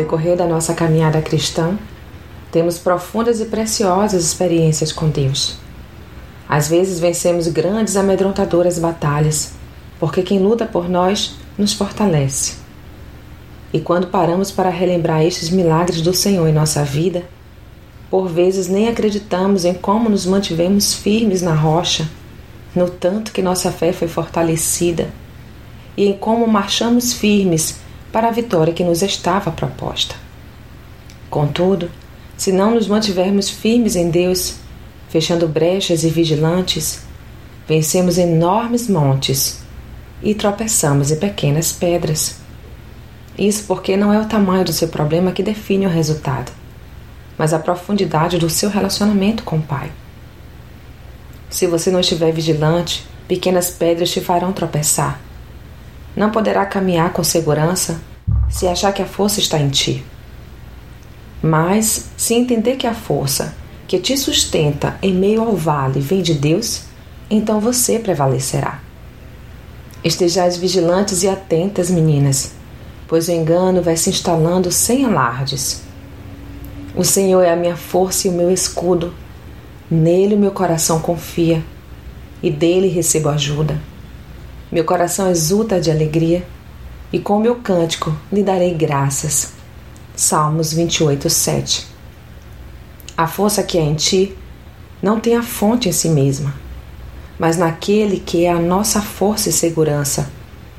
[0.00, 1.76] decorrer da nossa caminhada cristã,
[2.50, 5.58] temos profundas e preciosas experiências com Deus.
[6.48, 9.52] Às vezes vencemos grandes amedrontadoras batalhas,
[10.00, 12.54] porque quem luta por nós nos fortalece.
[13.72, 17.22] E quando paramos para relembrar estes milagres do Senhor em nossa vida,
[18.10, 22.08] por vezes nem acreditamos em como nos mantivemos firmes na rocha,
[22.74, 25.08] no tanto que nossa fé foi fortalecida,
[25.96, 27.78] e em como marchamos firmes
[28.12, 30.14] para a vitória que nos estava proposta.
[31.28, 31.90] Contudo,
[32.36, 34.56] se não nos mantivermos firmes em Deus,
[35.08, 37.02] fechando brechas e vigilantes,
[37.68, 39.60] vencemos enormes montes
[40.22, 42.38] e tropeçamos em pequenas pedras.
[43.38, 46.52] Isso porque não é o tamanho do seu problema que define o resultado,
[47.38, 49.90] mas a profundidade do seu relacionamento com o Pai.
[51.48, 55.20] Se você não estiver vigilante, pequenas pedras te farão tropeçar.
[56.16, 58.00] Não poderá caminhar com segurança
[58.48, 60.04] se achar que a força está em ti.
[61.42, 63.54] Mas, se entender que a força
[63.86, 66.82] que te sustenta em meio ao vale vem de Deus,
[67.30, 68.80] então você prevalecerá.
[70.04, 72.52] Estejais vigilantes e atentas, meninas,
[73.06, 75.82] pois o engano vai se instalando sem alardes.
[76.94, 79.12] O Senhor é a minha força e o meu escudo.
[79.90, 81.62] Nele o meu coração confia
[82.42, 83.80] e dele recebo ajuda.
[84.72, 86.46] Meu coração exulta de alegria
[87.12, 89.52] e com meu cântico lhe darei graças.
[90.14, 91.88] Salmos 28, 7.
[93.16, 94.36] A força que é em ti
[95.02, 96.54] não tem a fonte em si mesma,
[97.36, 100.30] mas naquele que é a nossa força e segurança,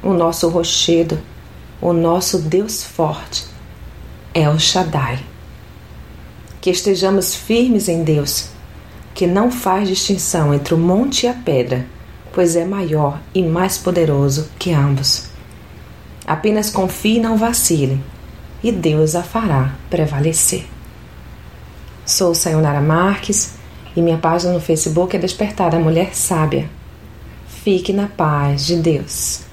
[0.00, 1.18] o nosso rochedo,
[1.80, 3.44] o nosso Deus forte,
[4.32, 5.18] é o Shaddai.
[6.60, 8.48] Que estejamos firmes em Deus,
[9.12, 11.84] que não faz distinção entre o monte e a pedra,
[12.32, 15.28] pois é maior e mais poderoso que ambos.
[16.26, 18.00] Apenas confie e não vacile,
[18.62, 20.66] e Deus a fará prevalecer.
[22.04, 23.54] Sou Sayonara Marques
[23.96, 26.68] e minha página no Facebook é Despertar a Mulher Sábia.
[27.46, 29.51] Fique na paz de Deus.